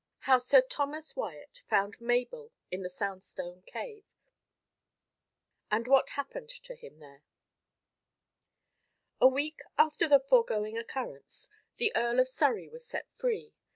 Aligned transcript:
How 0.21 0.39
Sir 0.39 0.61
Thomas 0.61 1.15
Wyat 1.15 1.61
found 1.69 2.01
Mabel 2.01 2.51
in 2.71 2.81
the 2.81 2.89
Sandstone 2.89 3.61
Cave, 3.67 4.03
and 5.69 5.85
what 5.87 6.09
happened 6.17 6.49
to 6.49 6.73
him 6.73 6.97
there 6.97 7.21
A 9.19 9.27
week 9.27 9.59
after 9.77 10.07
the 10.07 10.19
foregoing 10.19 10.75
occurrence, 10.75 11.47
the 11.77 11.95
Earl 11.95 12.19
of 12.19 12.27
Surrey 12.27 12.67
was 12.67 12.83
set 12.83 13.11
free. 13.13 13.53